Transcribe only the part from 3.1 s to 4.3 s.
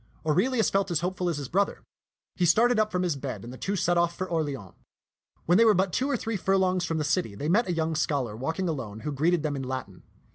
bed, and the two set off for